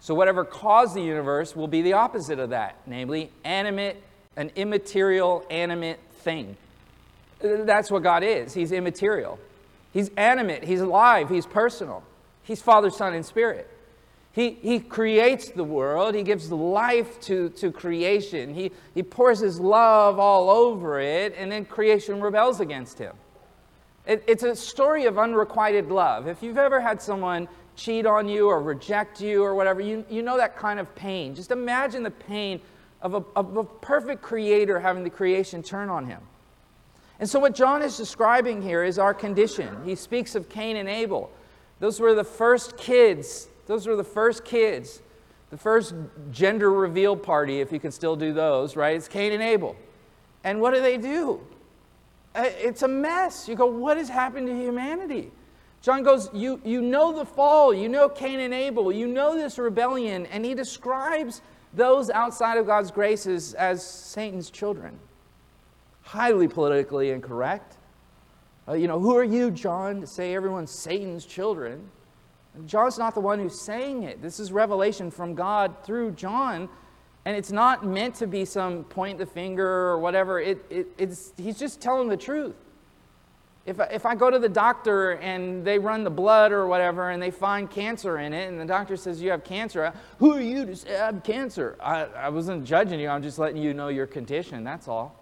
[0.00, 3.96] So whatever caused the universe will be the opposite of that, namely animate,
[4.36, 6.56] an immaterial, animate thing.
[7.40, 8.54] That's what God is.
[8.54, 9.38] He's immaterial.
[9.92, 12.02] He's animate, He's alive, He's personal.
[12.42, 13.68] He's Father, Son, and Spirit.
[14.32, 16.14] He, he creates the world.
[16.14, 18.54] He gives life to, to creation.
[18.54, 23.14] He, he pours his love all over it, and then creation rebels against him.
[24.06, 26.28] It, it's a story of unrequited love.
[26.28, 30.22] If you've ever had someone cheat on you or reject you or whatever, you, you
[30.22, 31.34] know that kind of pain.
[31.34, 32.60] Just imagine the pain
[33.02, 36.20] of a, of a perfect creator having the creation turn on him.
[37.20, 39.76] And so, what John is describing here is our condition.
[39.84, 41.30] He speaks of Cain and Abel.
[41.80, 45.02] Those were the first kids those were the first kids,
[45.50, 45.94] the first
[46.32, 48.96] gender reveal party, if you can still do those, right?
[48.96, 49.76] It's Cain and Abel.
[50.42, 51.40] And what do they do?
[52.34, 53.48] Uh, it's a mess.
[53.48, 55.30] You go, what has happened to humanity?
[55.82, 59.58] John goes, you, you know the fall, you know Cain and Abel, you know this
[59.58, 61.40] rebellion, and he describes
[61.74, 64.98] those outside of God's graces as Satan's children.
[66.02, 67.76] Highly politically incorrect.
[68.66, 71.90] Uh, you know, who are you, John, to say everyone's Satan's children?
[72.66, 74.22] John's not the one who's saying it.
[74.22, 76.68] This is revelation from God through John.
[77.24, 80.40] And it's not meant to be some point the finger or whatever.
[80.40, 82.54] It, it, it's, he's just telling the truth.
[83.66, 87.10] If I, if I go to the doctor and they run the blood or whatever
[87.10, 90.40] and they find cancer in it, and the doctor says you have cancer, who are
[90.40, 91.76] you to say I have cancer?
[91.78, 95.14] I, I wasn't judging you, I'm just letting you know your condition, that's all.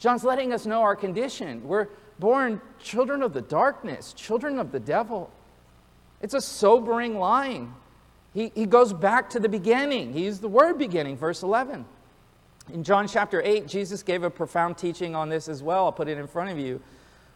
[0.00, 1.62] John's letting us know our condition.
[1.62, 1.86] We're
[2.18, 5.30] born children of the darkness, children of the devil.
[6.20, 7.74] It's a sobering line.
[8.32, 10.12] He, he goes back to the beginning.
[10.12, 11.84] He used the word beginning, verse 11.
[12.72, 15.84] In John chapter 8, Jesus gave a profound teaching on this as well.
[15.84, 16.80] I'll put it in front of you.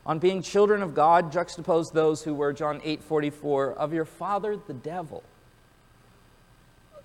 [0.06, 4.56] On being children of God, juxtapose those who were, John 8 44, of your father,
[4.56, 5.22] the devil.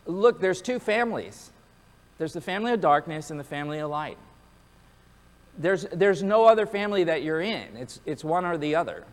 [0.05, 1.51] Look, there's two families
[2.17, 4.17] there's the family of darkness and the family of light.
[5.57, 9.03] There's, there's no other family that you're in, it's, it's one or the other.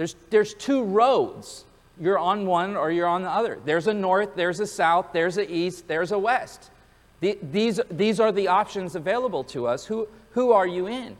[0.00, 1.66] There's, there's two roads
[2.00, 3.58] you're on one or you're on the other.
[3.66, 6.70] There's a north, there's a south, there's a east, there's a west.
[7.20, 9.84] The, these, these are the options available to us.
[9.84, 11.18] Who, who are you in?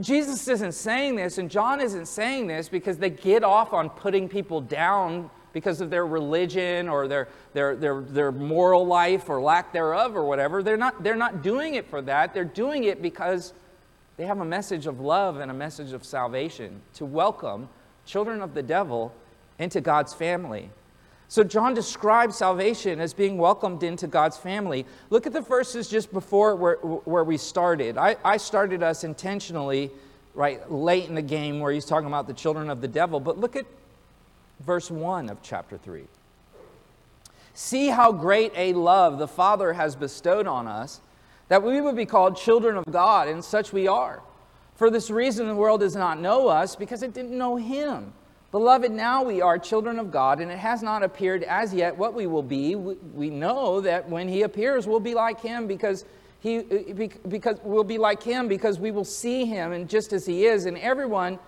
[0.00, 4.26] Jesus isn't saying this, and John isn't saying this because they get off on putting
[4.26, 9.70] people down because of their religion or their, their, their, their moral life or lack
[9.74, 10.62] thereof or whatever.
[10.62, 12.32] They're not, they're not doing it for that.
[12.32, 13.52] They're doing it because
[14.16, 17.68] they have a message of love and a message of salvation to welcome
[18.06, 19.12] children of the devil
[19.58, 20.70] into God's family.
[21.28, 24.84] So, John describes salvation as being welcomed into God's family.
[25.08, 27.96] Look at the verses just before where, where we started.
[27.96, 29.90] I, I started us intentionally
[30.34, 33.38] right late in the game where he's talking about the children of the devil, but
[33.38, 33.64] look at
[34.60, 36.04] verse 1 of chapter 3.
[37.54, 41.00] See how great a love the Father has bestowed on us
[41.48, 44.22] that we would be called children of God, and such we are.
[44.74, 48.12] For this reason, the world does not know us because it didn't know Him.
[48.50, 52.14] Beloved, now we are children of God, and it has not appeared as yet what
[52.14, 52.76] we will be.
[52.76, 56.04] We know that when He appears, we'll be like Him because
[56.42, 60.26] he uh, because we'll be like Him because we will see Him and just as
[60.26, 60.66] He is.
[60.66, 61.38] And everyone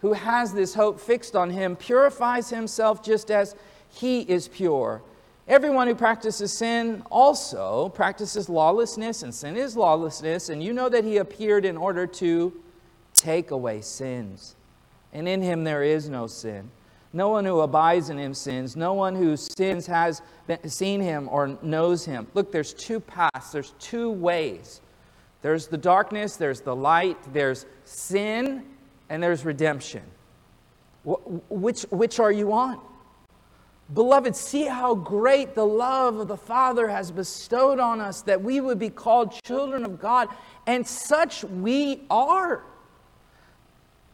[0.00, 3.56] who has this hope fixed on Him purifies himself just as
[3.88, 5.02] He is pure.
[5.48, 10.50] Everyone who practices sin also practices lawlessness, and sin is lawlessness.
[10.50, 12.52] And you know that He appeared in order to
[13.22, 14.56] take away sins
[15.12, 16.70] and in him there is no sin.
[17.12, 18.74] No one who abides in him sins.
[18.74, 22.26] No one who sins has been, seen him or knows him.
[22.32, 24.80] Look, there's two paths, there's two ways.
[25.42, 28.64] There's the darkness, there's the light, there's sin,
[29.10, 30.02] and there's redemption.
[31.04, 32.80] Which, which are you on?
[33.92, 38.60] Beloved, see how great the love of the Father has bestowed on us that we
[38.60, 40.28] would be called children of God,
[40.66, 42.62] and such we are.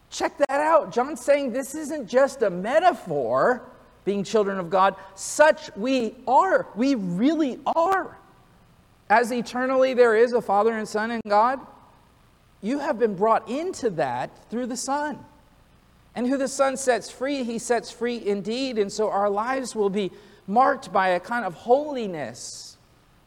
[0.09, 0.91] Check that out.
[0.91, 3.61] John's saying this isn't just a metaphor,
[4.05, 4.95] being children of God.
[5.15, 6.67] Such we are.
[6.75, 8.17] We really are.
[9.09, 11.59] As eternally there is a Father and Son in God,
[12.61, 15.19] you have been brought into that through the Son.
[16.15, 18.77] And who the Son sets free, he sets free indeed.
[18.77, 20.11] And so our lives will be
[20.47, 22.68] marked by a kind of holiness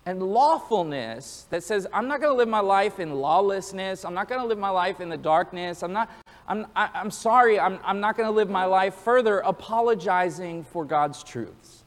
[0.04, 4.04] and lawfulness that says, I'm not going to live my life in lawlessness.
[4.04, 5.82] I'm not going to live my life in the darkness.
[5.82, 6.10] I'm not,
[6.48, 9.38] I'm, I, am i am sorry, I'm, I'm not going to live my life further
[9.38, 11.84] apologizing for God's truths.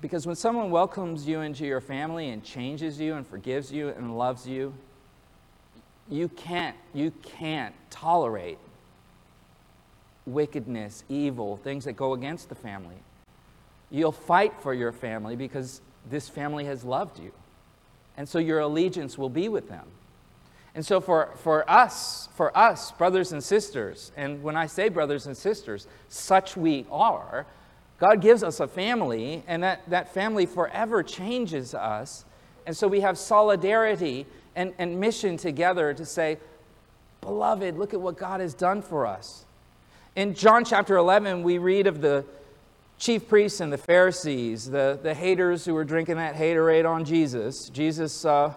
[0.00, 4.18] Because when someone welcomes you into your family and changes you and forgives you and
[4.18, 4.74] loves you,
[6.08, 8.58] you can't, you can't tolerate
[10.26, 12.96] wickedness, evil, things that go against the family.
[13.90, 17.32] You'll fight for your family because this family has loved you.
[18.16, 19.86] And so your allegiance will be with them.
[20.74, 25.26] And so for, for us, for us, brothers and sisters, and when I say brothers
[25.26, 27.46] and sisters, such we are,
[27.98, 32.26] God gives us a family, and that, that family forever changes us.
[32.66, 36.38] And so we have solidarity and, and mission together to say,
[37.22, 39.46] Beloved, look at what God has done for us.
[40.14, 42.24] In John chapter 11, we read of the
[42.98, 47.68] chief priests and the Pharisees, the, the haters who were drinking that haterade on Jesus.
[47.68, 48.54] Jesus uh,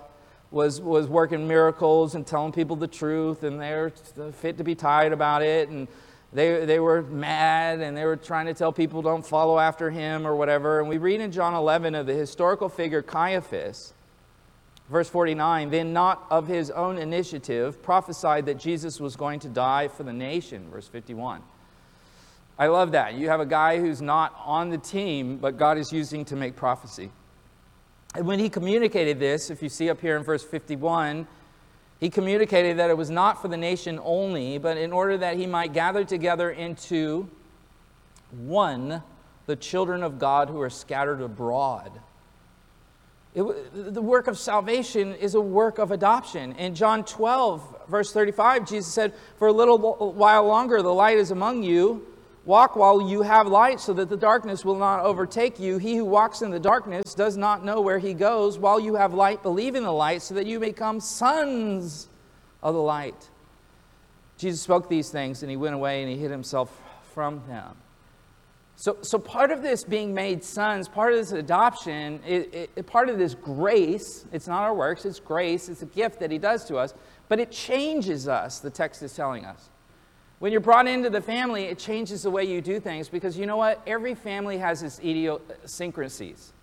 [0.52, 3.90] was, was working miracles and telling people the truth, and they're
[4.34, 5.70] fit to be tied about it.
[5.70, 5.88] And
[6.32, 10.28] they, they were mad and they were trying to tell people don't follow after him
[10.28, 10.80] or whatever.
[10.80, 13.94] And we read in John 11 of the historical figure Caiaphas,
[14.90, 19.88] verse 49, then not of his own initiative prophesied that Jesus was going to die
[19.88, 21.42] for the nation, verse 51.
[22.60, 23.14] I love that.
[23.14, 26.58] You have a guy who's not on the team, but God is using to make
[26.58, 27.10] prophecy.
[28.16, 31.26] And when he communicated this, if you see up here in verse 51,
[32.02, 35.48] he communicated that it was not for the nation only, but in order that he
[35.48, 37.30] might gather together into
[38.32, 39.04] one
[39.46, 41.92] the children of God who are scattered abroad.
[43.36, 46.54] It, the work of salvation is a work of adoption.
[46.54, 51.32] In John 12, verse 35, Jesus said, For a little while longer the light is
[51.32, 52.06] among you.
[52.50, 55.78] Walk while you have light so that the darkness will not overtake you.
[55.78, 58.58] He who walks in the darkness does not know where he goes.
[58.58, 62.08] While you have light, believe in the light so that you become sons
[62.64, 63.30] of the light.
[64.40, 66.76] Jesus spoke these things and he went away and he hid himself
[67.14, 67.76] from them.
[68.78, 73.10] So, so part of this being made sons, part of this adoption, it, it, part
[73.10, 76.66] of this grace, it's not our works, it's grace, it's a gift that he does
[76.66, 76.96] to us,
[77.28, 79.70] but it changes us, the text is telling us.
[80.40, 83.46] When you're brought into the family, it changes the way you do things because you
[83.46, 83.82] know what?
[83.86, 86.54] Every family has its idiosyncrasies.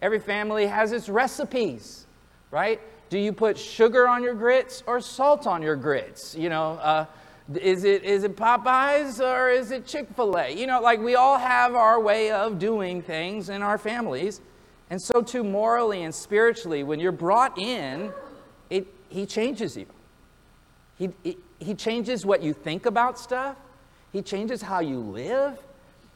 [0.00, 2.06] Every family has its recipes,
[2.50, 2.80] right?
[3.10, 6.34] Do you put sugar on your grits or salt on your grits?
[6.34, 7.06] You know, uh,
[7.54, 10.50] is it is it Popeyes or is it Chick Fil A?
[10.50, 14.40] You know, like we all have our way of doing things in our families,
[14.90, 16.82] and so too morally and spiritually.
[16.82, 18.12] When you're brought in,
[18.70, 19.86] it he changes you.
[20.98, 23.56] He, he he changes what you think about stuff.
[24.12, 25.58] He changes how you live.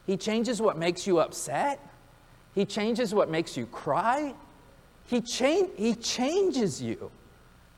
[0.07, 1.80] He changes what makes you upset.
[2.55, 4.34] He changes what makes you cry.
[5.07, 7.11] He, cha- he changes you.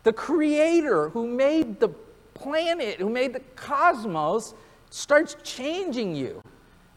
[0.03, 1.89] The creator who made the
[2.35, 4.55] planet, who made the cosmos,
[4.91, 6.43] starts changing you.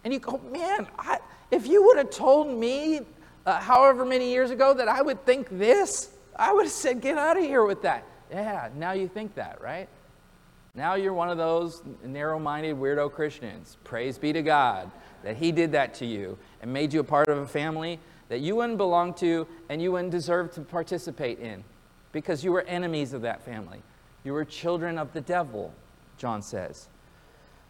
[0.03, 1.19] And you go, man, I,
[1.51, 3.01] if you would have told me
[3.45, 7.17] uh, however many years ago that I would think this, I would have said, get
[7.17, 8.03] out of here with that.
[8.29, 9.87] Yeah, now you think that, right?
[10.77, 13.77] Now you're one of those narrow minded weirdo Christians.
[13.83, 14.91] Praise be to God
[15.23, 17.99] that He did that to you and made you a part of a family
[18.29, 21.63] that you wouldn't belong to and you wouldn't deserve to participate in
[22.11, 23.81] because you were enemies of that family.
[24.23, 25.73] You were children of the devil,
[26.19, 26.89] John says.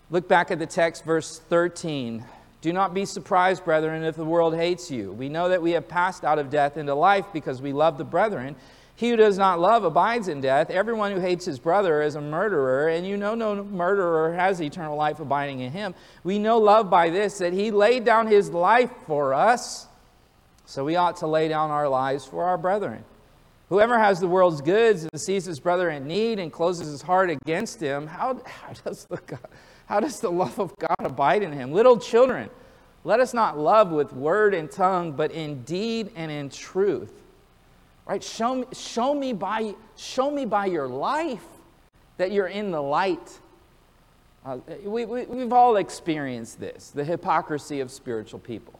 [0.09, 2.25] Look back at the text, verse 13.
[2.59, 5.13] Do not be surprised, brethren, if the world hates you.
[5.13, 8.03] We know that we have passed out of death into life because we love the
[8.03, 8.57] brethren.
[8.97, 10.71] He who does not love abides in death.
[10.71, 14.97] Everyone who hates his brother is a murderer, and you know no murderer has eternal
[14.97, 15.93] life abiding in him.
[16.23, 19.85] We know love by this, that he laid down his life for us,
[20.65, 23.05] so we ought to lay down our lives for our brethren.
[23.69, 27.29] Whoever has the world's goods and sees his brother in need and closes his heart
[27.29, 29.47] against him, how, how, does the God,
[29.85, 31.71] how does the love of God abide in him?
[31.71, 32.49] Little children,
[33.03, 37.13] let us not love with word and tongue, but in deed and in truth.
[38.07, 38.23] Right?
[38.23, 41.43] Show me, show me, by, show me by your life
[42.15, 43.39] that you're in the light.
[44.45, 48.79] Uh, we, we, we've all experienced this the hypocrisy of spiritual people,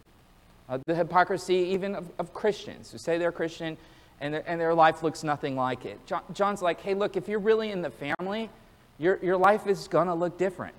[0.69, 3.75] uh, the hypocrisy even of, of Christians who say they're Christian
[4.21, 5.99] and their, and their life looks nothing like it.
[6.05, 8.49] John, John's like, hey, look, if you're really in the family,
[8.97, 10.73] your, your life is going to look different.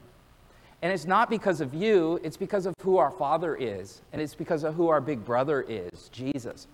[0.80, 4.34] And it's not because of you, it's because of who our Father is, and it's
[4.34, 6.66] because of who our big brother is, Jesus.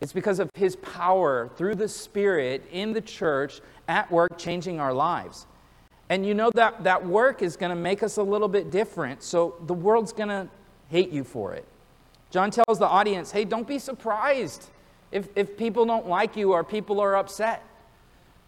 [0.00, 4.92] It's because of his power through the Spirit in the church at work changing our
[4.92, 5.46] lives.
[6.08, 9.22] And you know that that work is going to make us a little bit different,
[9.22, 10.48] so the world's going to
[10.88, 11.66] hate you for it.
[12.30, 14.68] John tells the audience, hey, don't be surprised
[15.10, 17.64] if, if people don't like you or people are upset.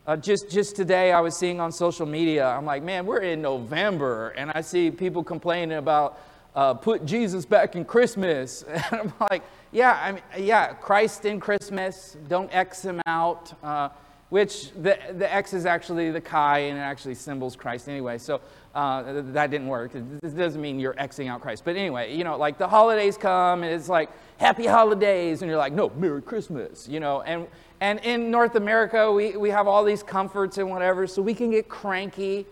[0.07, 3.43] Uh, just, just today, I was seeing on social media, I'm like, man, we're in
[3.43, 6.19] November, and I see people complaining about
[6.55, 8.65] uh, put Jesus back in Christmas.
[8.69, 9.43] And I'm like,
[9.73, 13.53] yeah, I mean, yeah, Christ in Christmas, don't X him out.
[13.63, 13.91] Uh,
[14.31, 18.17] which the, the X is actually the chi and it actually symbols Christ anyway.
[18.17, 18.41] So
[18.75, 19.91] uh, that didn't work.
[19.93, 21.65] This doesn't mean you're Xing out Christ.
[21.65, 25.59] But anyway, you know, like the holidays come and it's like happy holidays and you're
[25.59, 27.23] like, no, Merry Christmas, you know.
[27.23, 27.49] And,
[27.81, 31.51] and in North America, we, we have all these comforts and whatever, so we can
[31.51, 32.47] get cranky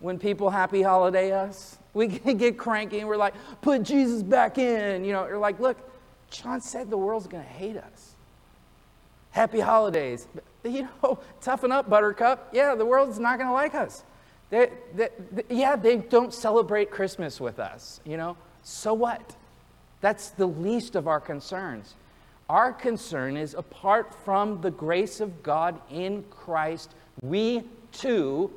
[0.00, 1.78] when people happy holiday us.
[1.94, 5.04] We get cranky and we're like, put Jesus back in.
[5.04, 5.76] You know, you're like, look,
[6.30, 8.14] John said the world's going to hate us.
[9.30, 10.26] Happy holidays
[10.64, 12.48] you know, toughen up, Buttercup.
[12.52, 14.04] Yeah, the world's not going to like us.
[14.50, 18.36] They, they, they, yeah, they don't celebrate Christmas with us, you know.
[18.62, 19.36] So what?
[20.00, 21.94] That's the least of our concerns.
[22.48, 28.50] Our concern is apart from the grace of God in Christ, we too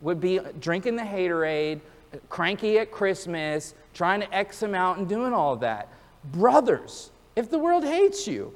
[0.00, 1.80] would be drinking the haterade,
[2.28, 5.88] cranky at Christmas, trying to X them out and doing all that.
[6.32, 8.52] Brothers, if the world hates you,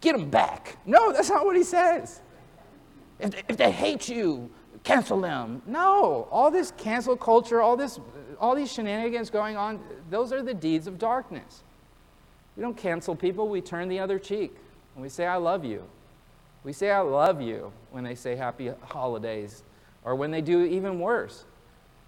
[0.00, 0.76] get them back.
[0.86, 2.20] No, that's not what he says.
[3.18, 4.50] If they, if they hate you,
[4.84, 5.62] cancel them.
[5.66, 7.98] No, all this cancel culture, all, this,
[8.40, 11.62] all these shenanigans going on, those are the deeds of darkness.
[12.56, 14.56] We don't cancel people, we turn the other cheek
[14.94, 15.84] and we say, I love you.
[16.64, 19.62] We say, I love you when they say happy holidays,
[20.08, 21.44] or when they do even worse.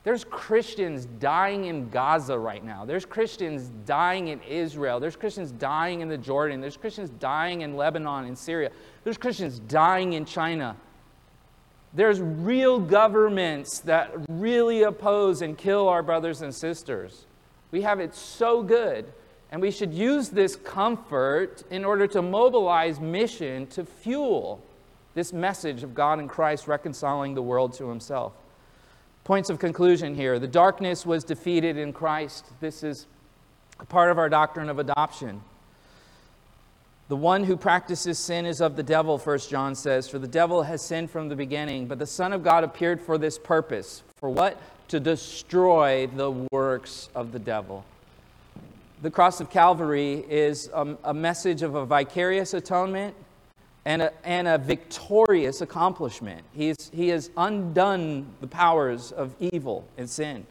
[0.05, 2.86] There's Christians dying in Gaza right now.
[2.86, 4.98] There's Christians dying in Israel.
[5.01, 6.62] There's Christians dying in the Jordan.
[6.62, 8.70] There's Christians dying in Lebanon and Syria.
[9.05, 10.76] There's Christians dying in China.
[11.92, 17.26] There's real governments that really oppose and kill our brothers and sisters.
[17.70, 19.12] We have it so good,
[19.53, 24.62] and we should use this comfort in order to mobilize mission to fuel
[25.14, 28.32] this message of God and Christ reconciling the world to Himself.
[29.24, 30.38] Points of conclusion here.
[30.38, 32.46] The darkness was defeated in Christ.
[32.61, 33.06] This is
[33.78, 35.42] a part of our doctrine of adoption.
[37.08, 40.62] The one who practices sin is of the devil, First John says, for the devil
[40.62, 41.86] has sinned from the beginning.
[41.86, 44.02] But the Son of God appeared for this purpose.
[44.16, 44.61] For what?
[44.88, 47.84] To destroy the works of the devil.
[49.02, 53.14] The cross of Calvary is a, a message of a vicarious atonement
[53.84, 56.44] and a, and a victorious accomplishment.
[56.52, 60.46] He's, he has undone the powers of evil and sin.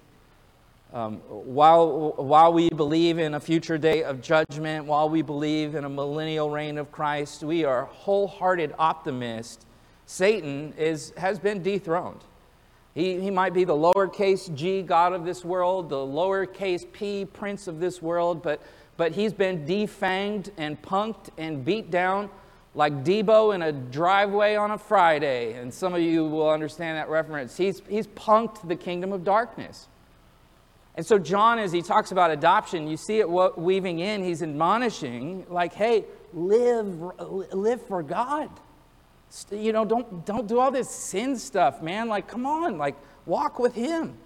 [0.91, 5.84] Um, while, while we believe in a future day of judgment, while we believe in
[5.84, 9.65] a millennial reign of Christ, we are wholehearted optimists.
[10.07, 12.21] Satan is, has been dethroned.
[12.95, 17.67] He, he might be the lowercase g God of this world, the lowercase p prince
[17.67, 18.59] of this world, but,
[18.97, 22.32] but he's been defanged and punked and beat down
[22.76, 25.53] like Deebo in a driveway on a Friday.
[25.53, 27.57] And some of you will understand that reference.
[27.57, 29.88] He's, he's punked the kingdom of darkness.
[30.95, 35.45] And so, John, as he talks about adoption, you see it weaving in, he's admonishing,
[35.49, 36.03] like, hey,
[36.34, 36.99] live,
[37.53, 38.49] live for God.
[39.51, 42.09] You know, don't, don't do all this sin stuff, man.
[42.09, 42.95] Like, come on, like,
[43.26, 44.17] walk with Him.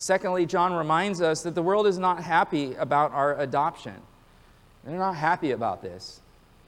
[0.00, 3.94] Secondly, John reminds us that the world is not happy about our adoption.
[4.84, 6.20] They're not happy about this.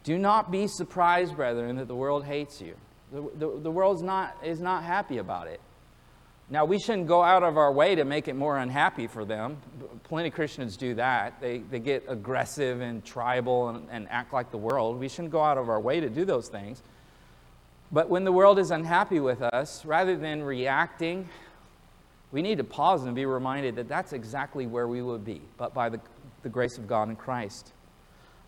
[0.04, 2.74] Do not be surprised, brethren, that the world hates you.
[3.12, 5.60] The, the, the world not, is not happy about it.
[6.50, 9.56] Now, we shouldn't go out of our way to make it more unhappy for them.
[10.04, 11.40] Plenty of Christians do that.
[11.40, 14.98] They, they get aggressive and tribal and, and act like the world.
[14.98, 16.82] We shouldn't go out of our way to do those things.
[17.90, 21.28] But when the world is unhappy with us, rather than reacting,
[22.32, 25.74] we need to pause and be reminded that that's exactly where we would be, but
[25.74, 26.00] by the,
[26.42, 27.72] the grace of God in Christ.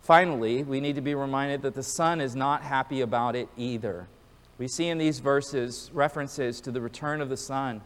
[0.05, 4.07] Finally, we need to be reminded that the Son is not happy about it either.
[4.59, 7.81] We see in these verses references to the return of the Son.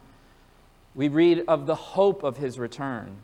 [0.95, 3.15] We read of the hope of his return.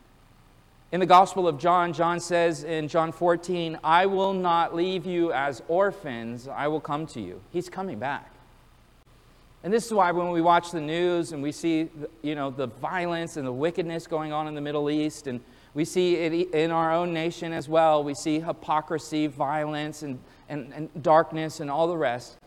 [0.93, 5.33] In the Gospel of John, John says in John 14, I will not leave you
[5.33, 7.41] as orphans, I will come to you.
[7.51, 8.31] He's coming back.
[9.65, 11.89] And this is why when we watch the news and we see
[12.21, 15.41] you know, the violence and the wickedness going on in the Middle East and
[15.75, 18.03] we see it in our own nation as well.
[18.03, 22.37] We see hypocrisy, violence, and, and, and darkness, and all the rest.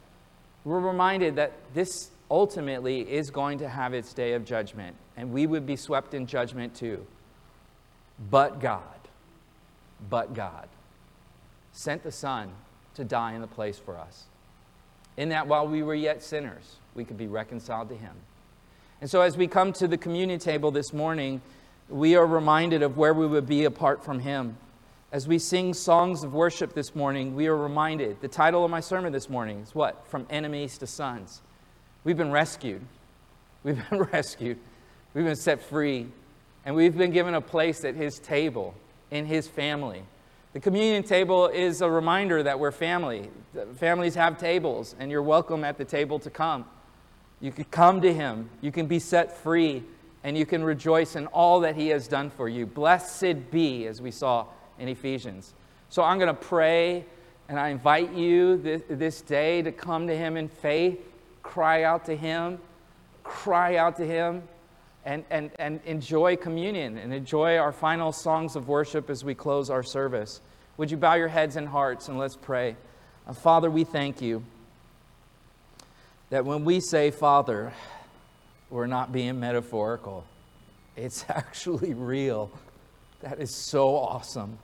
[0.65, 5.47] We're reminded that this ultimately is going to have its day of judgment, and we
[5.47, 7.07] would be swept in judgment too.
[8.31, 8.83] But God,
[10.09, 10.67] but God
[11.73, 12.51] sent the Son
[12.95, 14.25] to die in the place for us.
[15.19, 18.15] In that while we were yet sinners, we could be reconciled to Him.
[19.01, 21.41] And so as we come to the communion table this morning,
[21.89, 24.57] we are reminded of where we would be apart from Him.
[25.11, 28.21] As we sing songs of worship this morning, we are reminded.
[28.21, 30.07] The title of my sermon this morning is what?
[30.09, 31.41] From enemies to sons.
[32.05, 32.83] We've been rescued.
[33.65, 34.59] We've been rescued.
[35.15, 36.09] We've been set free.
[36.67, 38.75] And we've been given a place at His table,
[39.11, 40.03] in His family.
[40.53, 43.31] The communion table is a reminder that we're family.
[43.77, 46.67] Families have tables, and you're welcome at the table to come.
[47.41, 49.85] You can come to Him, you can be set free
[50.29, 52.67] and you can rejoice in all that He has done for you.
[52.67, 54.45] Blessed be, as we saw
[54.79, 55.55] in Ephesians.
[55.89, 57.07] So I'm going to pray,
[57.49, 61.01] and I invite you this, this day to come to Him in faith,
[61.43, 62.59] cry out to Him,
[63.25, 64.43] cry out to Him,
[65.07, 69.71] and, and, and enjoy communion and enjoy our final songs of worship as we close
[69.71, 70.43] our service.
[70.77, 72.77] Would you bow your heads and hearts and let's pray?
[73.27, 74.45] Uh, Father, we thank you
[76.29, 77.73] that when we say, Father,
[78.71, 80.25] we're not being metaphorical.
[80.97, 82.51] It's actually real.
[83.21, 84.59] That is so awesome.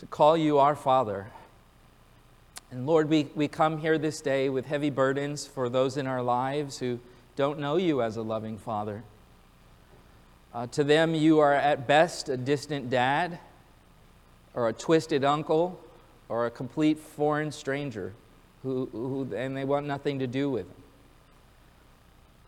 [0.00, 1.26] To call you our Father.
[2.70, 6.22] And Lord, we, we come here this day with heavy burdens for those in our
[6.22, 7.00] lives who
[7.36, 9.02] don't know you as a loving Father.
[10.52, 13.38] Uh, to them, you are at best a distant dad,
[14.54, 15.80] or a twisted uncle,
[16.28, 18.12] or a complete foreign stranger,
[18.62, 20.82] who, who, and they want nothing to do with them.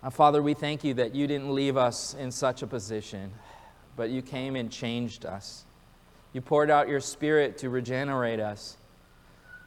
[0.03, 3.31] Uh, Father, we thank you that you didn't leave us in such a position,
[3.97, 5.67] but you came and changed us.
[6.33, 8.79] You poured out your spirit to regenerate us.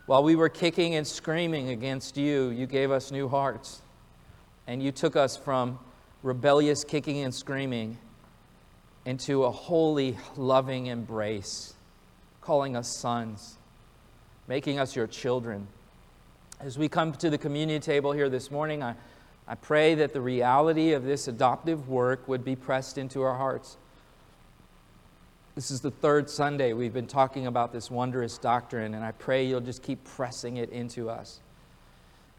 [0.07, 3.83] While we were kicking and screaming against you, you gave us new hearts.
[4.65, 5.77] And you took us from
[6.23, 7.99] rebellious kicking and screaming
[9.05, 11.75] into a holy, loving embrace,
[12.41, 13.57] calling us sons,
[14.47, 15.67] making us your children.
[16.59, 18.95] As we come to the communion table here this morning, I
[19.47, 23.77] I pray that the reality of this adoptive work would be pressed into our hearts.
[25.55, 29.45] This is the third Sunday we've been talking about this wondrous doctrine, and I pray
[29.45, 31.41] you'll just keep pressing it into us.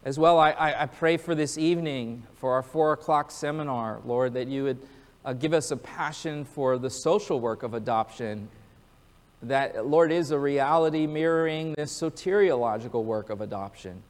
[0.03, 4.47] As well, I, I, pray for this evening, for our four o'clock seminar, Lord, that
[4.47, 4.77] you would
[5.23, 8.49] uh, give us a passion for the social work of adoption.
[9.41, 14.03] That, Lord, is a reality mirroring this soteriological work of adoption.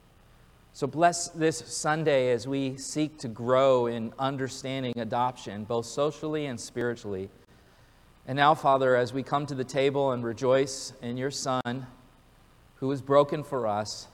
[0.75, 6.59] So bless this Sunday as we seek to grow in understanding adoption, both socially and
[6.59, 7.29] spiritually.
[8.27, 11.87] And now, Father, as we come to the table and rejoice in your Son
[12.75, 14.09] who was broken for us,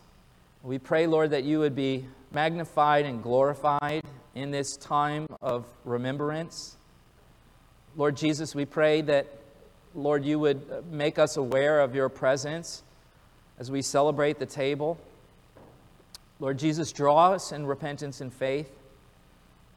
[0.61, 4.03] we pray, Lord, that you would be magnified and glorified
[4.35, 6.77] in this time of remembrance.
[7.95, 9.25] Lord Jesus, we pray that,
[9.95, 12.83] Lord, you would make us aware of your presence
[13.57, 14.99] as we celebrate the table.
[16.41, 18.67] Lord Jesus, draw us in repentance and faith.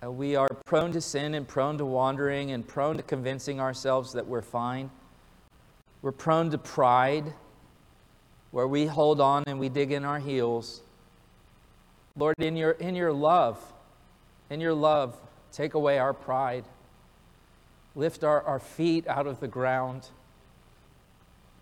[0.03, 4.15] Uh, we are prone to sin and prone to wandering and prone to convincing ourselves
[4.15, 4.89] that we're fine.
[6.01, 7.35] We're prone to pride,
[8.51, 10.81] where we hold on and we dig in our heels.
[12.17, 13.63] Lord, in your, in your love,
[14.49, 15.15] in your love,
[15.53, 16.65] take away our pride.
[17.95, 20.09] lift our, our feet out of the ground.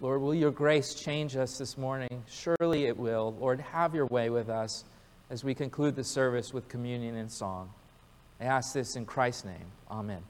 [0.00, 2.22] Lord, will your grace change us this morning?
[2.28, 3.34] Surely it will.
[3.40, 4.84] Lord, have your way with us
[5.32, 7.72] as we conclude the service with communion and song.
[8.38, 9.72] I ask this in Christ's name.
[9.90, 10.22] Amen.